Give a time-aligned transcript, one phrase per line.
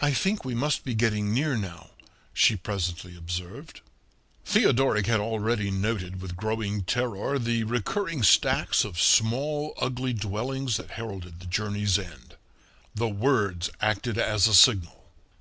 [0.00, 1.90] "I think we must be getting near now,"
[2.32, 3.80] she presently observed.
[4.44, 10.90] Theodoric had already noted with growing terror the recurring stacks of small, ugly dwellings that
[10.92, 12.36] heralded the journey's end.
[12.94, 15.06] The words acted as a signal.